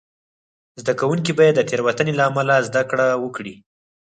[0.81, 3.53] زده کوونکي باید د تېروتنې له امله زده کړه وکړي.